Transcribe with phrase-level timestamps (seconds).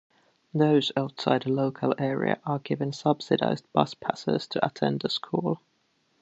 [0.51, 5.61] Those outside the local area are given subsidized bus passes to attend the school.